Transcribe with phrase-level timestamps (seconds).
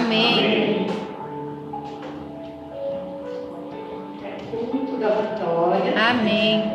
[0.00, 0.86] Amém.
[4.24, 5.94] É culto da vitória.
[5.96, 6.72] Amém.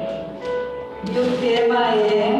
[1.12, 2.35] E o tema é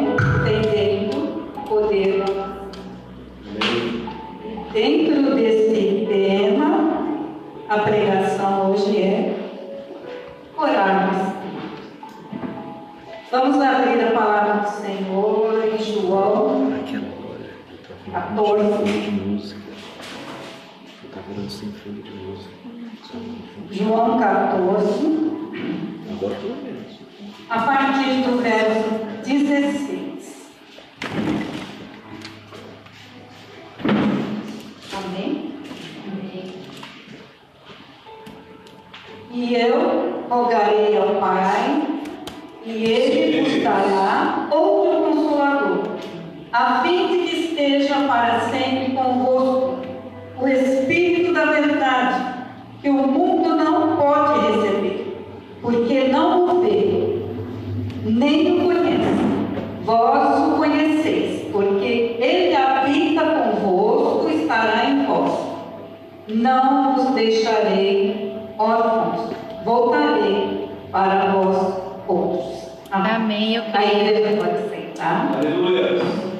[66.28, 69.30] Não vos deixarei órfãos,
[69.64, 72.68] voltarei para vós outros.
[72.90, 73.12] Amém.
[73.12, 73.90] Amém eu creio.
[73.90, 75.36] Aí deve igreja pode sentar.
[75.36, 76.35] Aleluia.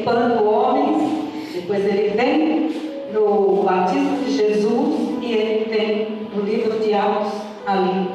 [0.00, 2.70] emancipando homens, depois ele vem
[3.12, 7.32] no batismo de Jesus e ele vem no livro de Atos
[7.66, 8.08] ali,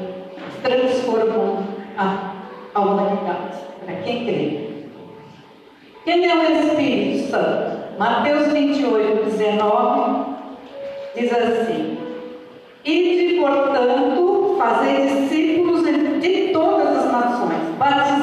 [0.63, 1.63] transformando
[1.97, 2.33] a,
[2.73, 4.65] a humanidade, para quem crê.
[6.03, 7.97] Quem é o Espírito Santo?
[7.97, 10.25] Mateus 28, 19
[11.15, 11.97] diz assim:
[12.83, 15.83] Ide, portanto, fazer discípulos
[16.21, 18.14] de todas as nações, batizando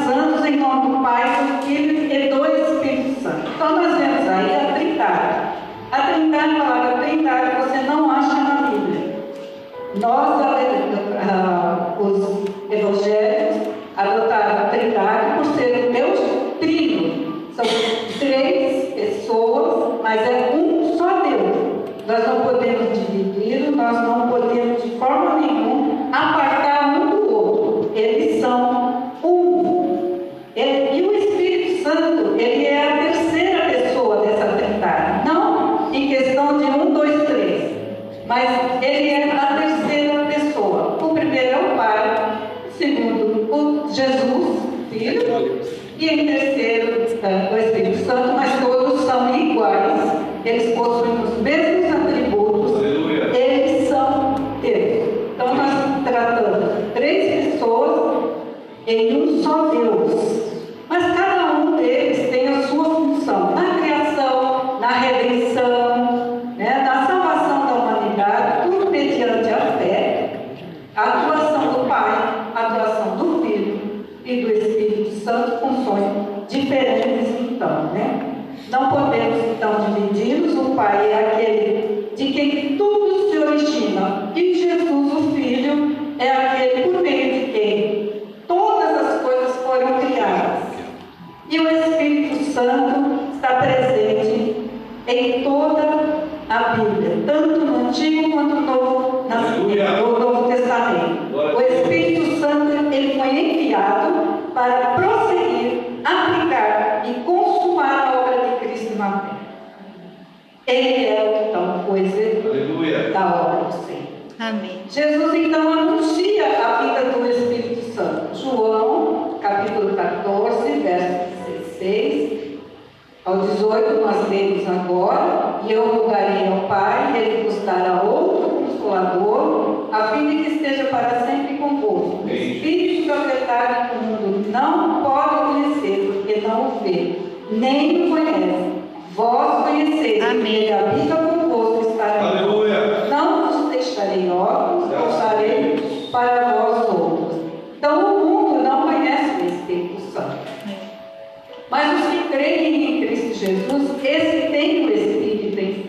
[151.72, 155.86] Mas os que creem em Cristo Jesus, esse tem o Espírito em si.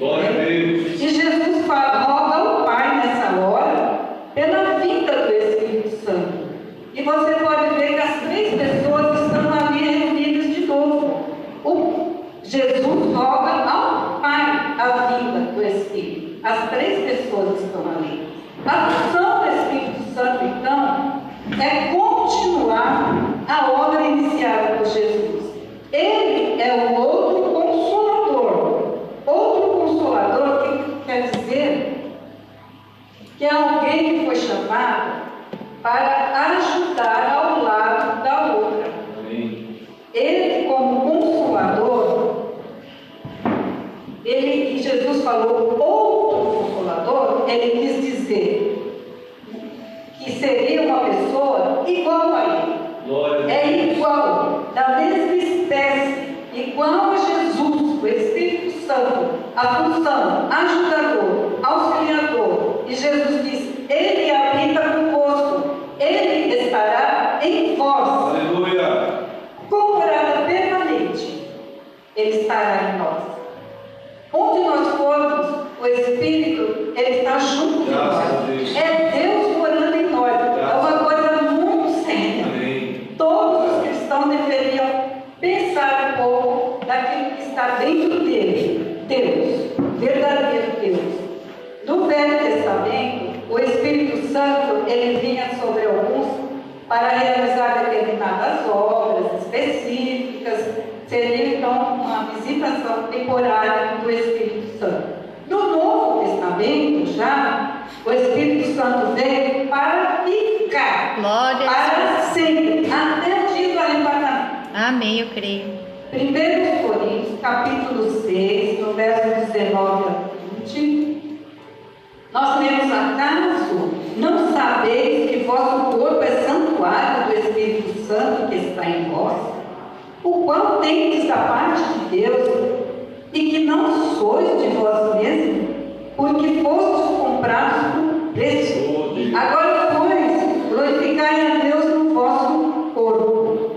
[139.36, 143.76] Agora, pois, glorificai a Deus no vosso corpo.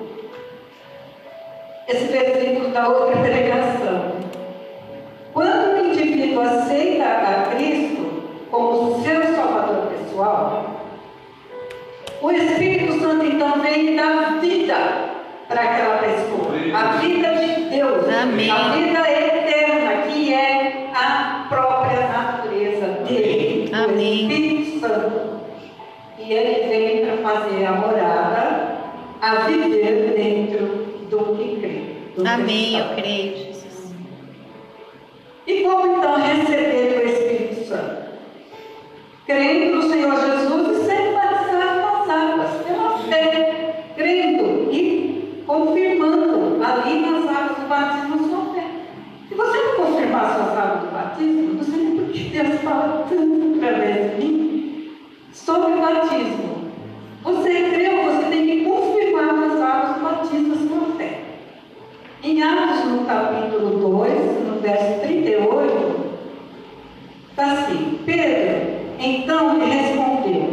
[1.89, 4.13] Esse versículo da outra pregação.
[5.33, 10.77] Quando o indivíduo aceita a Cristo como seu salvador pessoal,
[12.21, 14.77] o Espírito Santo então vem e dá vida
[15.49, 16.55] para aquela pessoa.
[16.75, 18.09] A vida de Deus.
[18.09, 18.51] Amém.
[18.51, 23.71] A vida eterna, que é a própria natureza dele.
[23.73, 24.23] O Amém.
[24.23, 25.26] Espírito Santo.
[26.27, 28.79] E ele vem para fazer a morada,
[29.23, 30.67] a viver dentro
[31.09, 31.83] do que crê.
[32.17, 32.81] do Amém, cristão.
[32.81, 33.95] eu creio, Jesus.
[35.47, 38.07] E como então receber o Espírito Santo?
[39.25, 47.01] Crendo no Senhor Jesus e sendo batizado nas águas, pela fé, crendo e confirmando ali
[47.03, 48.67] nas águas do batismo sua fé.
[49.29, 53.61] Se você não confirmar suas águas do batismo, você não porque Deus fala tanto mim
[55.47, 56.73] sobre o batismo.
[57.23, 61.21] Você creu, você tem que confirmar nas águas do batismo a sua fé.
[62.25, 64.13] Em Atos, no capítulo 2,
[64.49, 66.07] no verso 38,
[67.31, 70.51] está assim: Pedro, então lhe respondeu: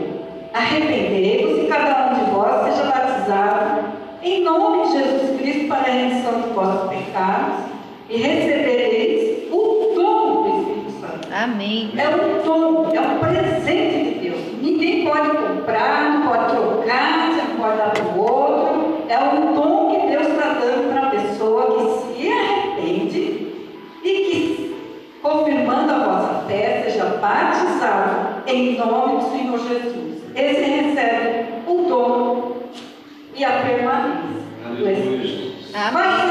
[0.53, 5.91] Arrependei-vos e cada um de vós seja batizado em nome de Jesus Cristo para a
[5.91, 7.65] remissão de vossos pecados
[8.09, 11.27] e recebereis o dom do Espírito Santo.
[11.33, 11.91] Amém.
[11.97, 14.53] É um dom, é um presente de Deus.
[14.61, 15.29] Ninguém pode
[15.63, 19.05] comprar, não pode trocar, você não pode dar para o outro.
[19.07, 23.53] É um dom que Deus está dando para a pessoa que se arrepende
[24.03, 24.75] e que,
[25.21, 30.23] confirmando a vossa fé, seja batizado em nome do Senhor Jesus.
[30.35, 32.57] Esse recebe o dom
[33.35, 35.53] e a permanência do Espírito.
[35.75, 36.22] Amém.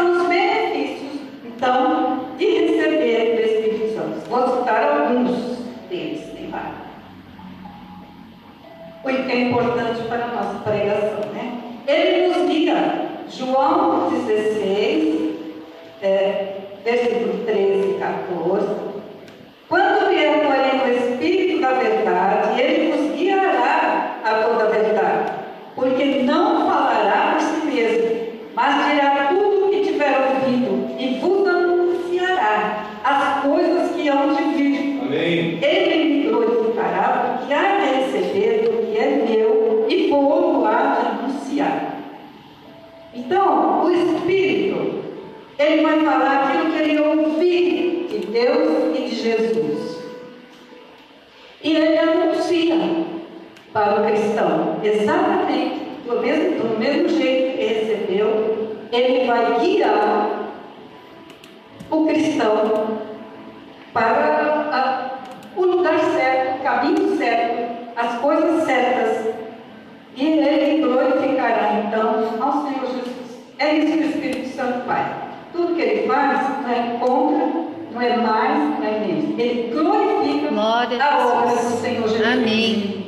[79.39, 81.75] Ele glorifica Glória a obra Jesus.
[81.75, 82.27] do Senhor Jesus.
[82.27, 83.07] Amém.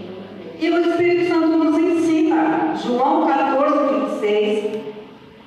[0.59, 4.81] E o Espírito Santo nos ensina, João 14, 26,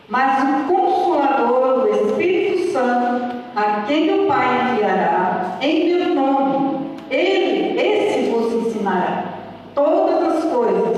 [0.10, 7.80] mas o Consolador, o Espírito Santo, a quem o Pai enviará, em meu nome, ele,
[7.80, 9.24] esse vos ensinará
[9.74, 10.98] todas as coisas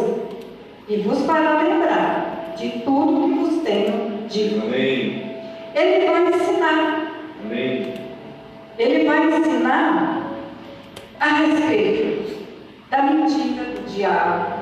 [0.88, 4.66] e vos fará lembrar de tudo que vos tenho dito.
[4.66, 5.30] Amém.
[5.76, 7.12] Ele vai ensinar,
[7.46, 7.99] Amém.
[8.80, 10.32] Ele vai ensinar
[11.20, 12.46] a respeito
[12.90, 14.54] da mentira do diabo.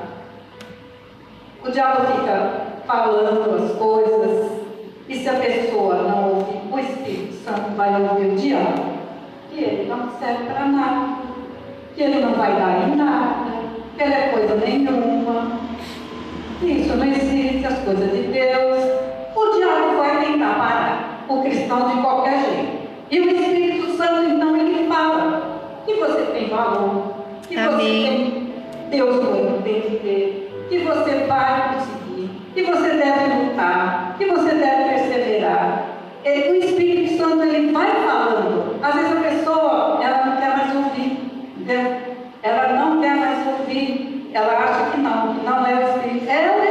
[1.63, 2.51] O diabo fica
[2.87, 4.51] falando as coisas,
[5.07, 8.85] e se a pessoa não ouvir, o Espírito Santo vai ouvir o diabo,
[9.51, 11.19] que ele não serve para nada,
[11.95, 13.45] que ele não vai dar em nada,
[13.95, 15.59] que ele é coisa nenhuma,
[16.63, 18.83] isso não existe, as coisas de Deus.
[19.35, 22.87] O diabo vai tentar parar o cristão de qualquer jeito.
[23.11, 27.13] E o Espírito Santo, então, ele fala que você tem valor,
[27.47, 28.05] que você Amém.
[28.05, 28.47] tem
[28.89, 29.19] Deus
[29.63, 35.85] tem que ter, que você vai conseguir, que você deve lutar, que você deve perseverar.
[36.23, 38.79] E o Espírito Santo ele vai falando.
[38.81, 41.19] Às vezes a pessoa ela não quer mais ouvir,
[41.57, 41.97] entendeu?
[42.43, 46.29] Ela não quer mais ouvir, ela acha que não, que não é o Espírito.
[46.29, 46.66] É o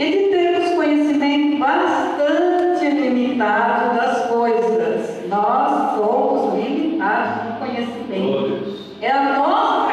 [0.00, 5.28] e de termos conhecimento bastante limitado das coisas.
[5.28, 8.08] Nós somos limitados no conhecimento.
[8.08, 8.80] Glórias.
[9.02, 9.90] É a nossa.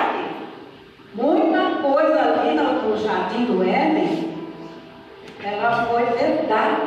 [1.13, 4.33] Muita coisa ali no jardim do Éden,
[5.43, 6.81] ela foi verdade.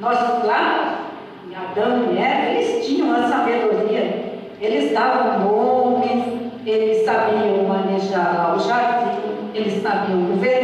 [0.00, 1.10] Nós lá,
[1.46, 4.30] em Adão e Eva, eles tinham a sabedoria.
[4.58, 10.59] Eles davam nomes, eles sabiam manejar lá o jardim, eles sabiam governar.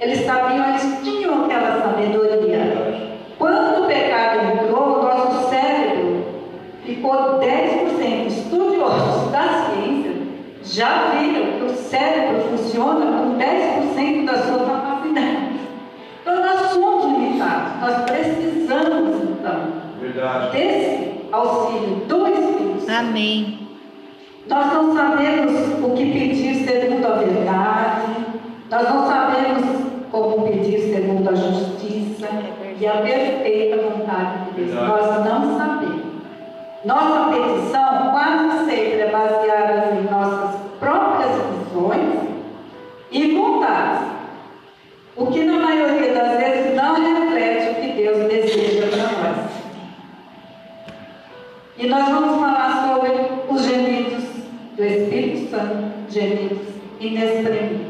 [0.00, 3.08] Eles sabiam, eles tinham aquela sabedoria.
[3.38, 6.24] Quando o pecado entrou, o nosso cérebro
[6.84, 8.26] ficou 10%.
[8.28, 10.12] Estudiosos da ciência
[10.62, 15.58] já viram que o cérebro funciona com 10% da sua capacidade.
[16.22, 19.60] Então nós somos limitados, nós precisamos então
[20.00, 20.52] Verdade.
[20.52, 22.90] desse auxílio do Espírito.
[22.90, 23.68] Amém.
[24.48, 28.12] Nós não sabemos o que pedir segundo a verdade,
[28.70, 29.77] nós não sabemos
[30.22, 32.28] como pedir segundo a justiça
[32.80, 34.74] e a perfeita vontade de Deus.
[34.74, 36.08] Nós não sabemos.
[36.84, 42.28] Nossa petição quase sempre é baseada em nossas próprias visões
[43.10, 44.06] e vontades,
[45.16, 49.50] o que na maioria das vezes não reflete o que Deus deseja para nós.
[51.76, 53.12] E nós vamos falar sobre
[53.48, 54.24] os gemidos
[54.76, 56.58] do Espírito Santo, gemidos
[57.00, 57.88] inexprimíveis.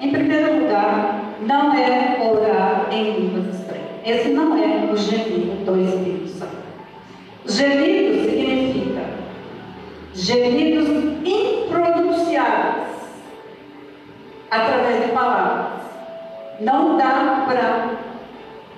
[0.00, 3.88] Em primeiro lugar, não é orar em línguas estranhas.
[4.04, 6.56] Esse não é o gemido do Espírito Santo.
[7.46, 9.02] Gemido significa
[10.14, 10.88] gemidos
[11.24, 12.88] impronunciáveis
[14.50, 15.82] através de palavras.
[16.60, 17.90] Não dá para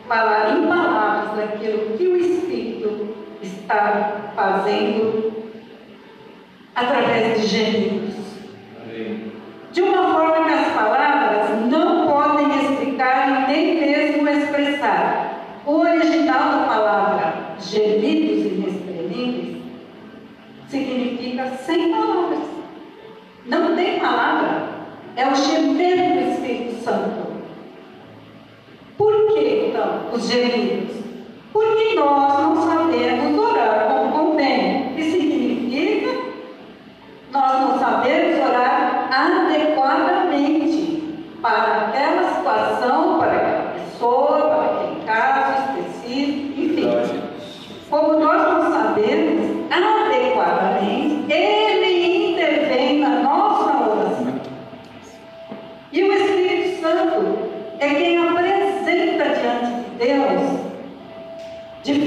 [0.06, 5.32] falar em palavras daquilo que o Espírito está fazendo
[6.74, 8.14] através de gemidos.
[9.72, 14.28] De uma forma que as palavras não podem explicar e nem mesmo
[14.80, 15.36] expressar.
[15.66, 19.62] O original da palavra gemidos inexprimíveis
[20.68, 22.40] significa sem palavras.
[23.44, 24.70] Não tem palavra.
[25.16, 27.30] É o gemer do Espírito Santo.
[28.96, 30.96] Por que, então, os gemidos?
[31.52, 34.94] Porque nós não sabemos orar como convém.
[34.94, 36.10] Que significa?
[37.32, 41.02] Nós não sabemos orar adequadamente
[41.42, 42.29] para aquela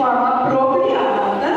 [0.03, 1.51] forma apropriada,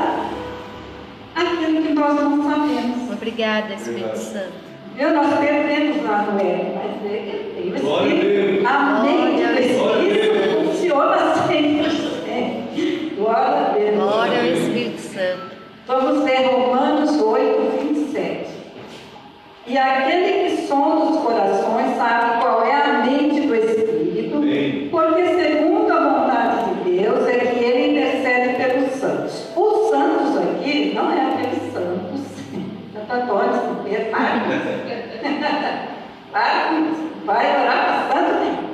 [1.34, 3.12] aquilo que nós não sabemos.
[3.12, 4.52] Obrigada, Espírito Santo.
[4.94, 5.12] Viu?
[5.12, 8.66] Nós perdemos lá no L, mas ele tem o Espírito.
[8.66, 9.58] A mente do.
[9.60, 13.16] Espírito funciona sempre.
[13.16, 13.94] Glória a Deus.
[13.96, 15.56] Glória ao Espírito Santo.
[15.88, 18.46] Vamos ver Romanos 8, 27.
[19.66, 24.88] E aquele que sonda os corações sabe qual é a mente do Espírito, Amém.
[24.90, 29.48] porque segundo a vontade de Deus é que ele intercede pelos santos.
[29.56, 32.20] Os santos aqui não é aqueles santos,
[32.92, 34.66] Santo Antônio, São Pedro, para com isso.
[36.32, 37.06] Para com isso.
[37.24, 38.66] Vai orar para santo nenhum.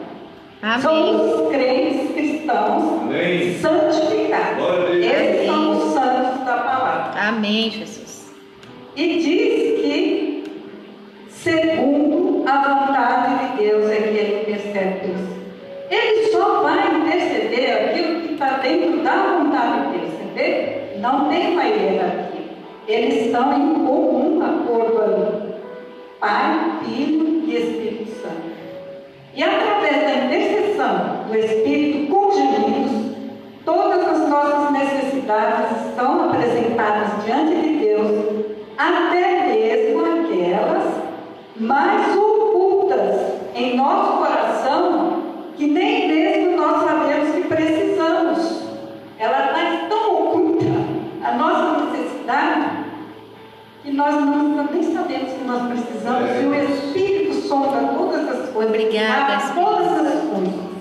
[0.72, 0.80] Amém.
[0.80, 1.11] São os
[41.62, 43.20] mais ocultas
[43.54, 45.22] em nosso coração,
[45.56, 48.62] que nem mesmo nós sabemos que precisamos.
[49.18, 50.66] Ela está tão oculta,
[51.22, 52.82] a nossa necessidade,
[53.82, 58.74] que nós não, nem sabemos que nós precisamos, e o Espírito sonda todas as coisas,
[58.74, 60.72] Obrigada, todas as coisas.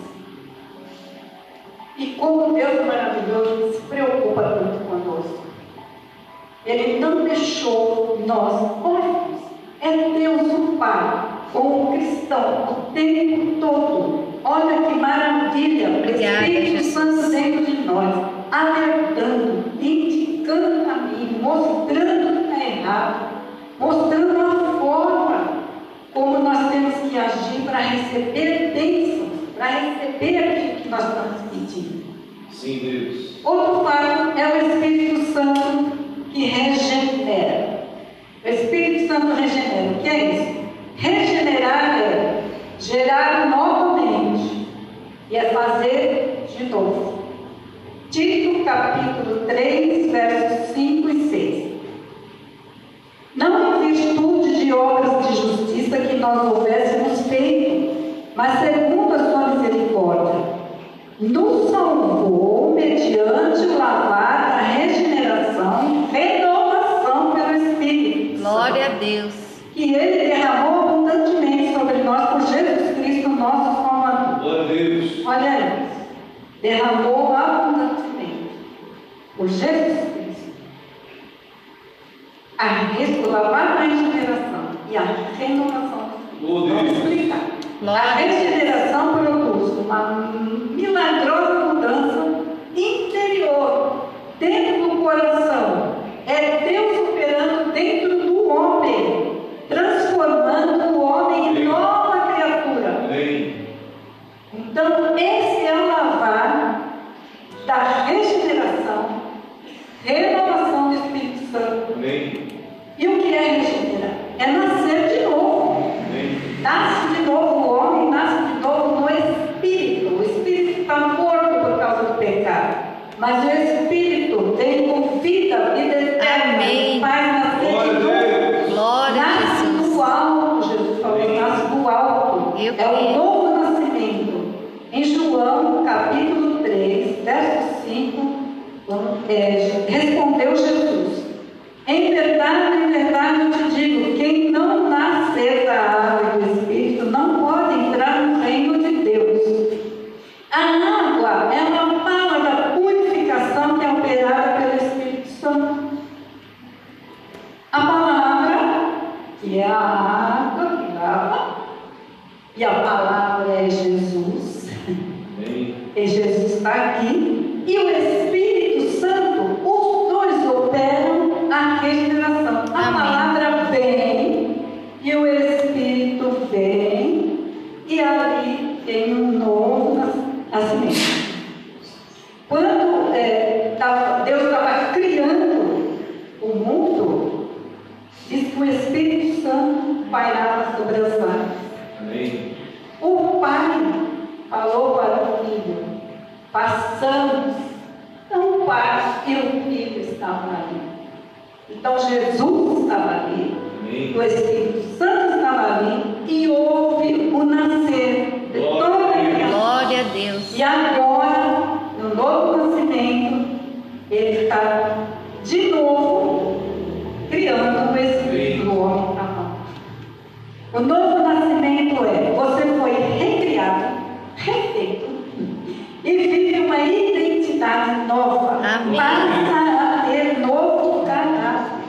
[1.97, 5.43] E como Deus é maravilhoso, Ele se preocupa tanto conosco.
[6.65, 9.41] Ele não deixou nós órfãos.
[9.81, 11.23] É Deus o Pai,
[12.31, 14.31] cristão, o tempo todo.
[14.43, 16.83] Olha que maravilha, o Espírito.
[16.91, 18.13] Santo dentro de nós,
[18.51, 23.29] alertando, indicando o caminho, mostrando o que está errado,
[23.79, 25.63] mostrando a forma
[26.13, 32.03] como nós temos que agir para receber bênçãos, para receber aquilo que nós estamos pedindo.
[32.51, 33.45] Sim, Deus.
[33.45, 35.97] Outro fato é o Espírito Santo
[36.33, 37.87] que regenera.
[38.43, 39.91] O Espírito Santo regenera.
[39.97, 40.61] O que é isso?
[40.97, 41.30] Regenerar é
[42.91, 44.67] gerar novamente
[45.30, 47.21] e é fazer de novo.
[48.10, 51.71] Tito capítulo 3, versos 5 e 6.
[53.36, 59.47] Não em virtude de obras de justiça que nós houvéssemos feito, mas segundo a sua
[59.56, 60.62] misericórdia
[61.17, 62.61] nos salvou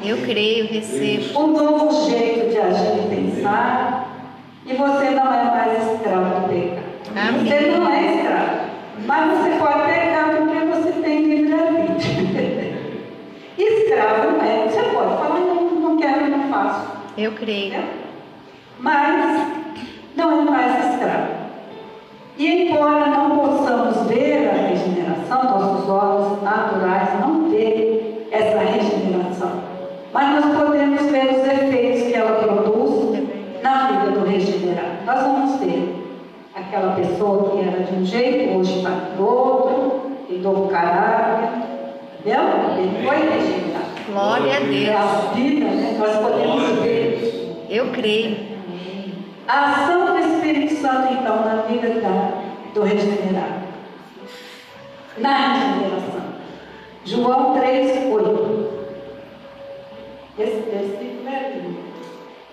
[0.04, 1.40] Eu creio, recebo.
[1.40, 4.08] um novo jeito de agir e pensar,
[4.66, 6.82] e você não é mais escravo do pecado.
[7.16, 7.44] Amém.
[7.44, 8.50] Você não é escravo,
[9.06, 12.72] mas você pode pecar porque você tem livre-arbítrio.
[13.56, 16.86] escravo não é, você pode falar, não, não quero, não faço.
[17.16, 17.84] Eu creio.
[18.80, 19.46] Mas
[20.16, 21.42] não é mais escravo.
[22.36, 27.20] E embora não possamos ver a regeneração, nossos olhos naturais
[30.12, 33.22] Mas nós podemos ver os efeitos que ela produz
[33.62, 35.04] na vida do regenerado.
[35.06, 35.94] Nós vamos ver
[36.54, 41.48] aquela pessoa que era de um jeito, hoje está de outro, tem novo caráter,
[42.20, 42.42] entendeu?
[42.76, 43.82] Ele foi regenerado.
[44.12, 44.96] Glória a É Deus.
[44.96, 45.96] a vida, né?
[45.98, 48.36] Nós podemos ver Eu creio.
[49.48, 52.32] a ação do Espírito Santo, então, na vida da,
[52.74, 53.62] do regenerado.
[55.18, 56.22] Na regeneração.
[57.04, 58.61] João 3, 8.
[60.42, 61.78] Esse versículo é lindo.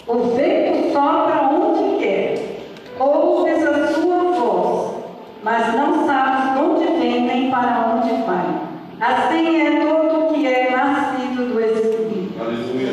[0.06, 2.60] O vento sopra onde quer,
[3.00, 4.96] ouves a sua voz,
[5.44, 8.60] mas não sabes de onde vem nem para onde vai.
[9.02, 12.40] Assim é todo que é nascido do Espírito.
[12.40, 12.92] Aleluia.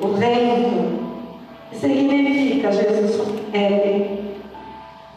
[0.00, 1.06] O reino
[1.72, 3.20] significa Jesus
[3.52, 4.18] é,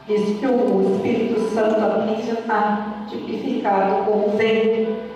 [0.07, 5.09] diz que o Espírito Santo aqui já está tipificado como vento.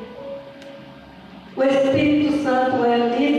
[1.56, 3.33] O Espírito Santo é livre.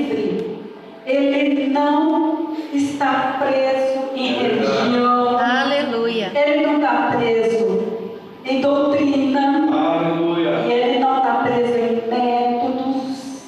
[1.14, 5.38] Ele não está preso em religião.
[5.38, 6.32] Aleluia.
[6.34, 8.08] Ele não está preso
[8.44, 9.68] em doutrina.
[9.72, 10.50] Aleluia.
[10.66, 13.44] E ele não está preso em métodos.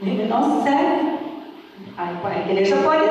[0.00, 1.16] Ele não segue.
[1.98, 3.05] A a igreja pode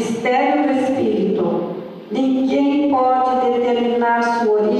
[0.00, 1.74] Mistério do Espírito.
[2.10, 4.79] Ninguém pode determinar sua origem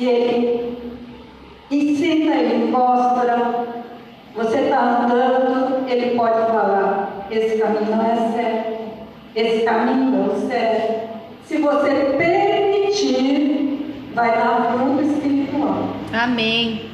[0.00, 0.78] e ele
[1.70, 3.66] ensina, ele mostra.
[4.34, 8.78] Você está andando, ele pode falar: esse caminho não é certo,
[9.36, 11.10] esse caminho não é serve.
[11.44, 15.88] Se você permitir, vai dar fruto espiritual.
[16.14, 16.88] Amém.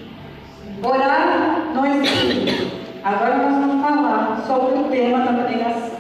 [0.83, 2.73] Orar não existe.
[3.05, 5.99] Agora nós vamos falar sobre o tema da pregação.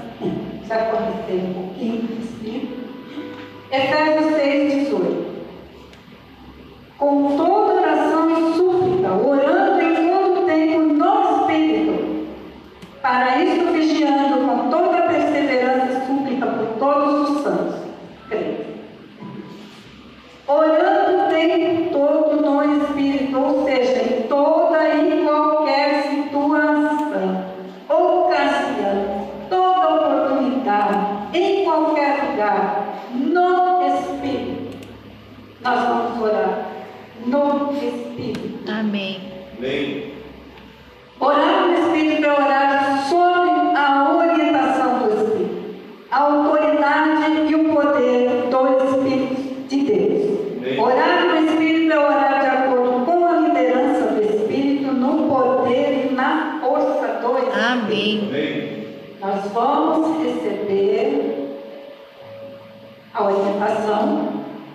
[0.66, 2.08] pode acontecer um pouquinho,
[2.40, 2.68] sim.
[3.70, 4.75] Efésios 6,
[6.98, 7.65] com todo
[59.86, 61.58] vamos receber
[63.14, 64.28] a orientação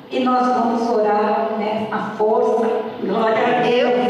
[0.09, 2.67] e nós vamos orar né, a força,
[3.01, 4.05] glória a Deus,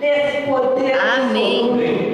[0.00, 1.72] desse poder Amém.
[1.72, 2.05] Absoluto.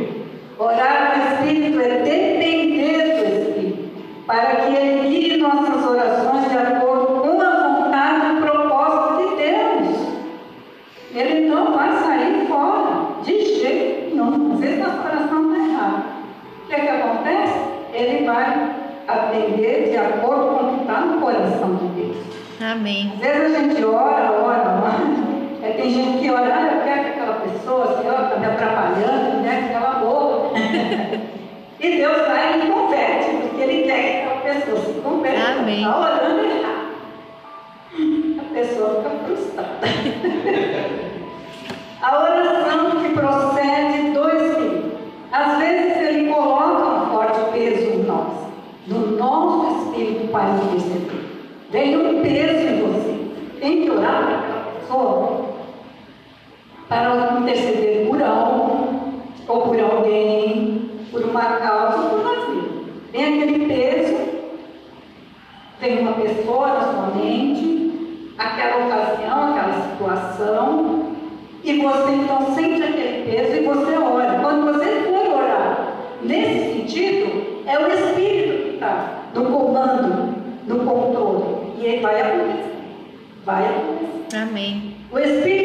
[22.73, 23.13] Amém.
[23.17, 24.97] Às vezes a gente ora, ora, ora.
[25.63, 28.47] É, tem gente que ora, olha eu quero que aquela pessoa, assim, ó, tá me
[28.47, 29.69] atrapalhando, né?
[29.69, 30.53] Que ela boa.
[31.79, 35.43] e Deus vai e converte, porque Ele quer que aquela pessoa se converte.
[35.43, 35.83] Amém.
[35.83, 36.93] Está orando errado.
[38.39, 39.83] A pessoa fica frustrada.
[42.01, 42.32] a oração
[70.03, 71.13] situação
[71.63, 74.41] e você então sente aquele peso e você ora.
[74.41, 80.35] Quando você for orar, nesse sentido, é o Espírito que está no comando,
[80.67, 81.73] no controle.
[81.79, 82.73] E ele vai acontecer.
[83.45, 84.37] Vai acontecer.
[84.37, 84.97] Amém.
[85.13, 85.62] O Espírito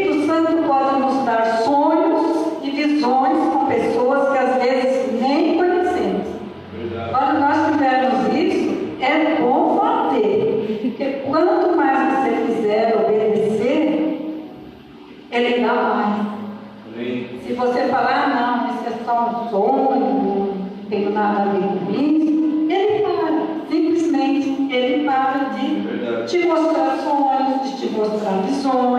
[28.28, 28.97] causar visões.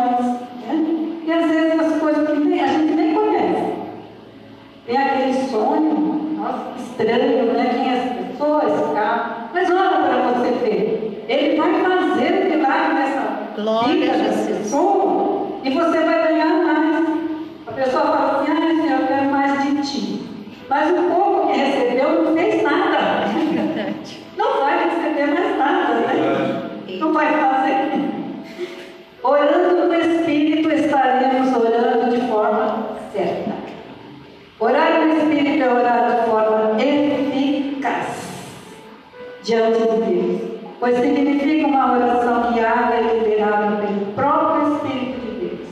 [39.86, 40.40] de Deus,
[40.80, 45.68] pois significa uma oração guiada e liderada pelo próprio Espírito de Deus.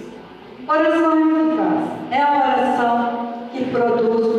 [0.69, 4.36] Oração eficaz é a oração que produz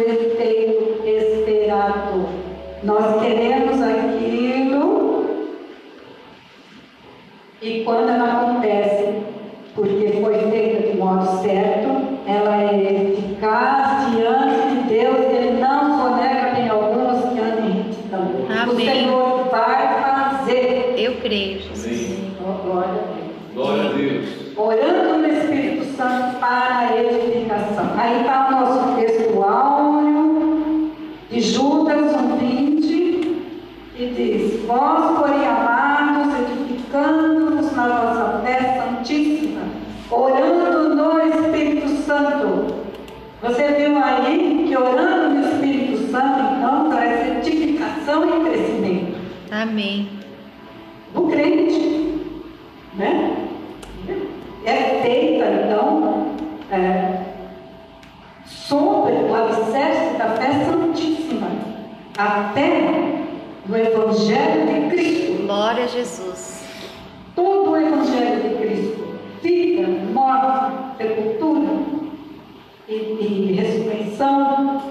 [73.20, 74.82] e ressurreição.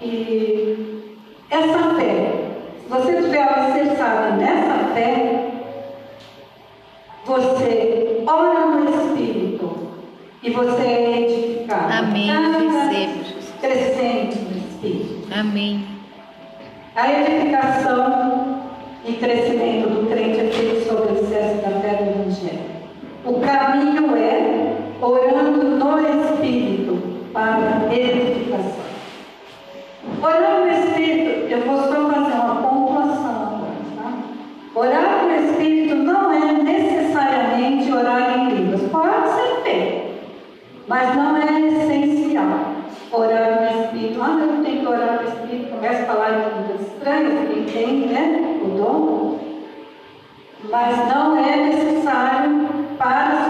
[0.00, 1.14] E
[1.50, 2.32] essa fé,
[2.82, 5.50] se você tiver alicerçada nessa fé,
[7.24, 9.88] você ora no Espírito
[10.42, 11.92] e você é edificado.
[11.92, 12.30] Amém.
[13.60, 15.28] Crescente no Espírito.
[15.32, 15.86] Amém.
[16.94, 18.62] A edificação
[19.06, 22.74] e crescimento do crente é feito sobre o excesso da fé do Evangelho.
[23.24, 24.13] O caminho
[31.54, 34.12] eu fosse para fazer uma pontuação, tá?
[34.74, 38.82] orar o Espírito não é necessariamente orar em línguas.
[38.90, 40.14] Pode ser feito,
[40.88, 42.74] mas não é essencial
[43.12, 44.20] orar no Espírito.
[44.20, 48.06] Ah, eu tenho que orar no Espírito, começa a falar em línguas estranhas, que tem,
[48.06, 48.60] né?
[48.64, 49.38] O dom.
[50.70, 53.43] Mas não é necessário para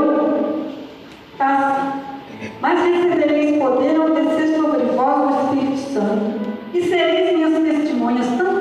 [0.00, 0.66] 8,
[1.32, 2.08] está assim.
[2.60, 6.40] Mas recebereis poder ao descer sobre vós o Espírito Santo,
[6.72, 8.57] e sereis minhas testemunhas tanto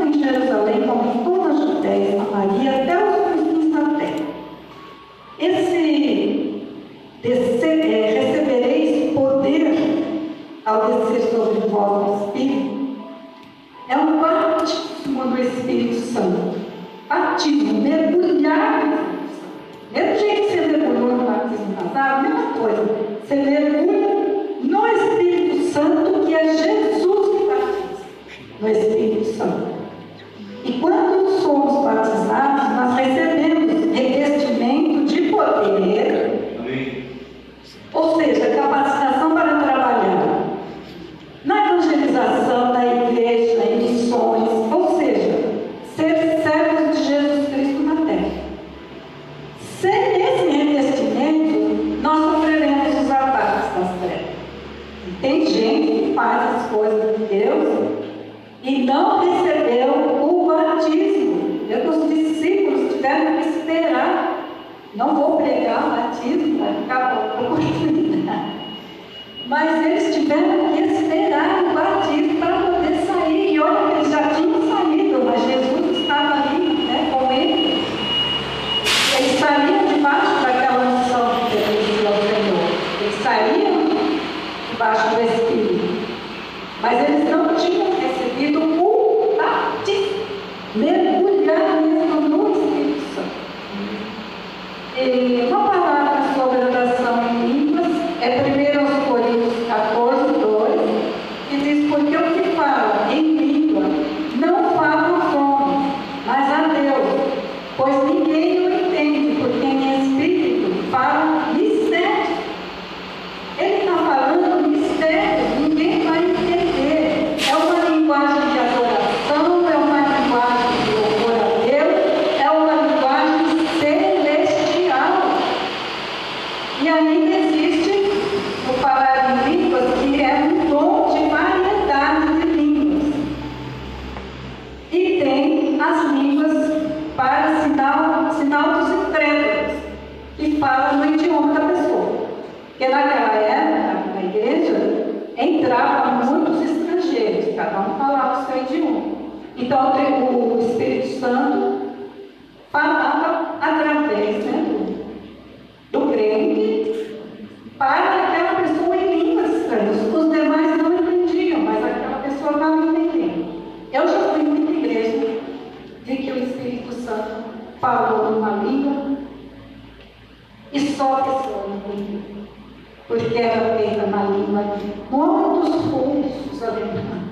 [173.38, 174.64] leva pena maligna,
[175.10, 177.28] quantos furtos, aleluia.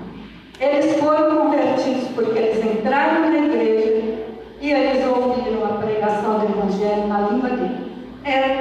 [0.60, 4.26] Eles foram convertidos porque eles entraram na igreja
[4.60, 7.86] e eles ouviram a pregação do Evangelho na língua de.
[8.24, 8.55] Era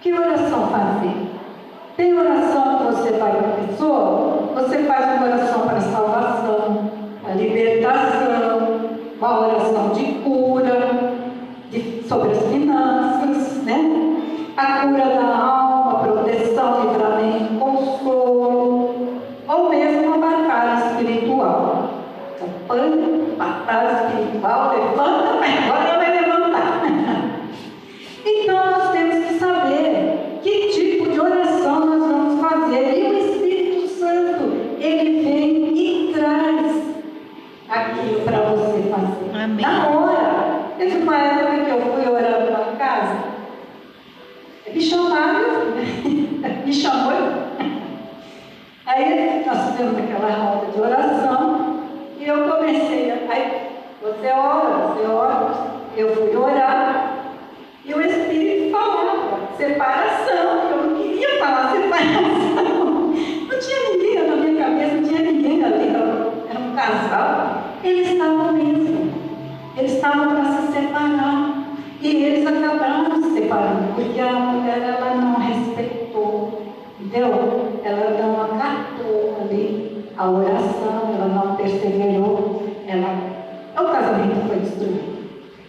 [0.00, 1.30] Que oração fazer?
[1.96, 4.52] Tem oração que você vai para a pessoa?
[4.54, 6.90] Você faz uma oração para salvação,
[7.22, 11.14] para libertação, uma oração de cura,
[11.70, 12.38] de, sobre as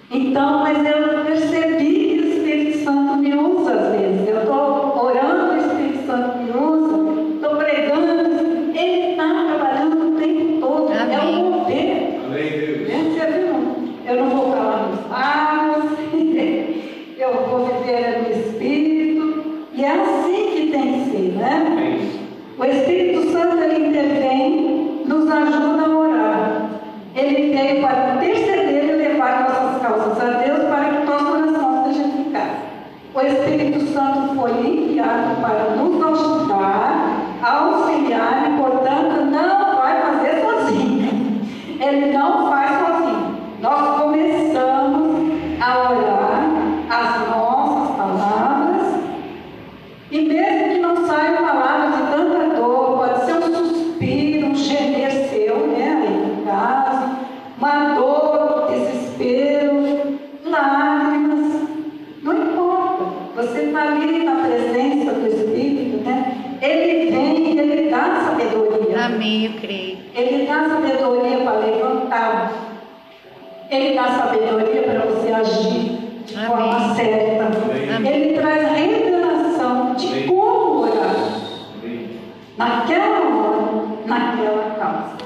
[0.10, 1.16] Então, mas eu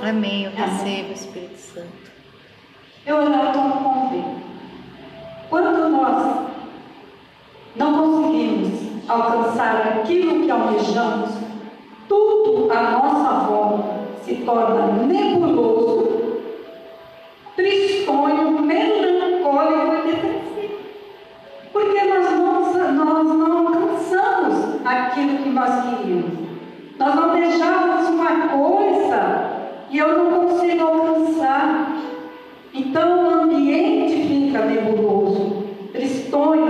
[0.02, 0.46] Amém.
[0.46, 2.12] Eu recebo o Espírito Santo.
[3.06, 4.36] Eu orava como convém.
[5.50, 6.48] Quando nós
[7.76, 11.32] não conseguimos alcançar aquilo que almejamos,
[12.08, 16.42] tudo à nossa volta se torna nebuloso,
[17.56, 20.80] tristonho, melancólico e depressivo.
[21.72, 26.42] Porque nós não, nós não alcançamos aquilo que nós queríamos.
[27.00, 29.41] Nós não deixávamos uma coisa
[29.92, 31.98] e eu não consigo alcançar.
[32.74, 36.61] Então o ambiente fica nebuloso, tristonho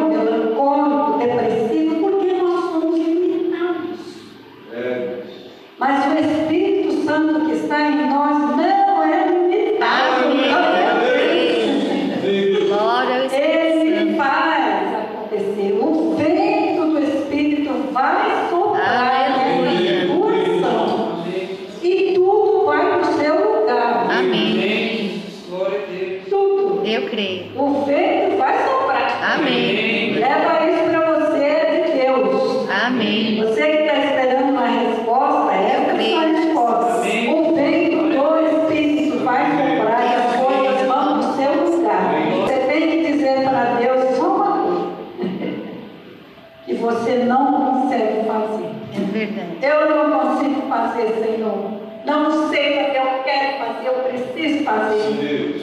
[47.12, 48.70] você não consegue fazer.
[48.94, 49.58] É verdade.
[49.62, 51.72] Eu não consigo fazer, Senhor.
[52.06, 55.14] Não sei o que eu quero fazer, eu preciso fazer.
[55.20, 55.62] Deus.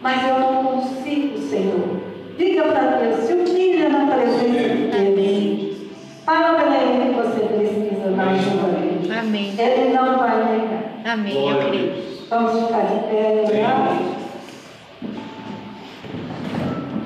[0.00, 2.00] Mas eu não consigo, Senhor.
[2.38, 4.94] Diga para Deus, se humilha na presença de Deus.
[4.94, 5.76] Amém.
[6.24, 9.12] Fala para Ele que você precisa da ajuda dele.
[9.18, 9.54] Amém.
[9.58, 11.12] Ele não vai negar.
[11.12, 11.34] Amém.
[11.34, 12.10] Eu Glória a creio.
[12.30, 13.98] Vamos ficar de pé, orar.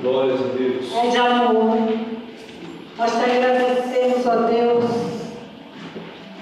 [0.03, 0.93] Glórias a Deus.
[0.93, 1.89] Pai de amor,
[2.97, 4.85] nós te agradecemos, ó Deus,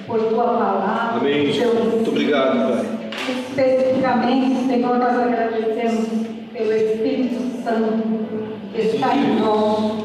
[0.07, 1.19] por tua palavra.
[1.19, 1.51] Amém.
[1.53, 3.11] teu Muito obrigado, Pai.
[3.29, 6.09] Especificamente, Senhor, nós agradecemos
[6.53, 8.03] pelo Espírito Santo
[8.75, 10.03] que está em nós.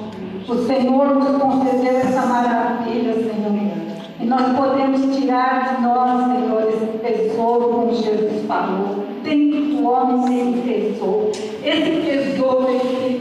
[0.48, 3.38] O Senhor nos concedeu essa maravilha, Senhor.
[4.20, 9.06] E nós podemos tirar de nós, Senhor, esse tesouro, como Jesus falou.
[9.24, 11.32] Tem do homem sem tesouro.
[11.64, 13.17] Esse tesouro o Espírito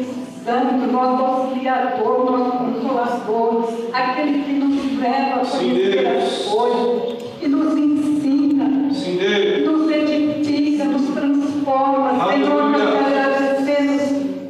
[0.47, 6.23] Santo, nosso auxiliador, nosso consolador, aquele que nos leva a Sim, conhecer Deus.
[6.23, 9.19] as coisas, que nos ensina, Sim,
[9.67, 12.31] nos edifica, nos transforma.
[12.31, 14.03] Senhor, nós agradecemos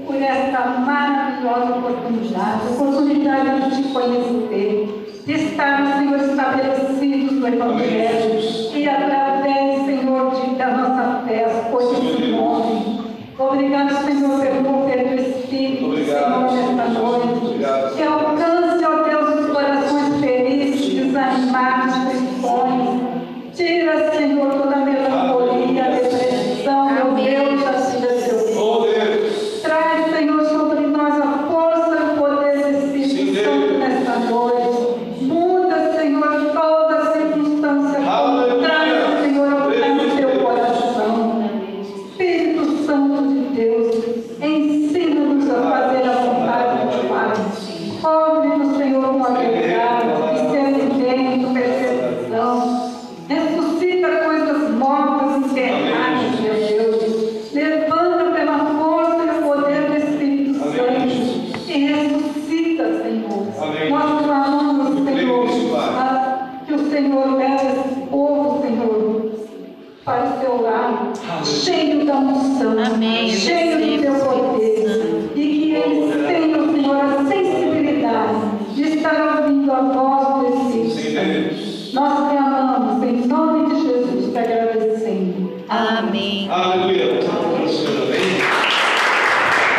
[0.06, 8.05] por esta maravilhosa oportunidade, oportunidade de te conhecer, de estarmos, Senhor, estabelecidos no Evangelho